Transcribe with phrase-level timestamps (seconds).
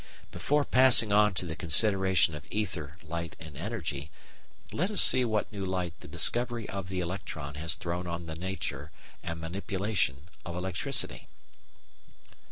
[0.31, 4.09] Before passing on to the consideration of ether, light, and energy,
[4.71, 8.33] let us see what new light the discovery of the electron has thrown on the
[8.35, 8.89] nature
[9.21, 11.27] and manipulation of electricity.